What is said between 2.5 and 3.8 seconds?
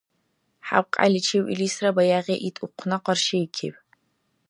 ухъна къаршиикиб.